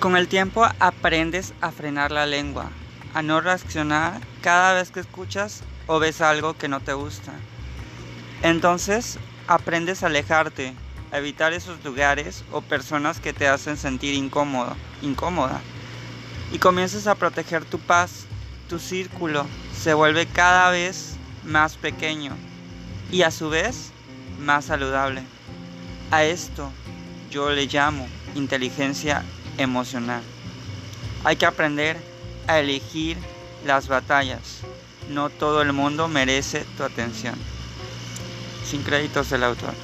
Con 0.00 0.16
el 0.16 0.28
tiempo 0.28 0.66
aprendes 0.78 1.52
a 1.60 1.72
frenar 1.72 2.10
la 2.10 2.24
lengua, 2.24 2.70
a 3.12 3.20
no 3.20 3.42
reaccionar 3.42 4.18
cada 4.40 4.72
vez 4.72 4.90
que 4.90 5.00
escuchas 5.00 5.62
o 5.86 5.98
ves 5.98 6.22
algo 6.22 6.54
que 6.54 6.68
no 6.68 6.80
te 6.80 6.94
gusta. 6.94 7.32
Entonces 8.42 9.18
aprendes 9.46 10.02
a 10.02 10.06
alejarte, 10.06 10.72
a 11.12 11.18
evitar 11.18 11.52
esos 11.52 11.84
lugares 11.84 12.44
o 12.50 12.62
personas 12.62 13.20
que 13.20 13.34
te 13.34 13.46
hacen 13.46 13.76
sentir 13.76 14.14
incómodo, 14.14 14.74
incómoda. 15.02 15.60
Y 16.50 16.56
comienzas 16.56 17.06
a 17.06 17.14
proteger 17.14 17.66
tu 17.66 17.78
paz, 17.78 18.24
tu 18.70 18.78
círculo 18.78 19.44
se 19.78 19.92
vuelve 19.92 20.24
cada 20.24 20.70
vez 20.70 21.16
más 21.44 21.76
pequeño 21.76 22.32
y 23.12 23.20
a 23.20 23.30
su 23.30 23.50
vez 23.50 23.92
más 24.38 24.64
saludable. 24.64 25.22
A 26.10 26.24
esto 26.24 26.72
yo 27.30 27.50
le 27.50 27.66
llamo 27.66 28.08
inteligencia 28.34 29.22
emocional. 29.56 30.22
Hay 31.24 31.36
que 31.36 31.46
aprender 31.46 31.96
a 32.46 32.58
elegir 32.58 33.16
las 33.66 33.88
batallas. 33.88 34.60
No 35.08 35.30
todo 35.30 35.62
el 35.62 35.72
mundo 35.72 36.08
merece 36.08 36.64
tu 36.76 36.82
atención. 36.82 37.34
Sin 38.64 38.82
créditos 38.82 39.30
del 39.30 39.44
autor. 39.44 39.74